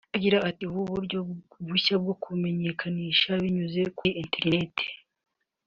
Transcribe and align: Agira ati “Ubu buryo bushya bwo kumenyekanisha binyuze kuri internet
Agira 0.15 0.37
ati 0.49 0.63
“Ubu 0.69 0.81
buryo 0.93 1.19
bushya 1.67 1.95
bwo 2.01 2.13
kumenyekanisha 2.23 3.29
binyuze 3.41 3.81
kuri 3.97 4.09
internet 4.23 4.75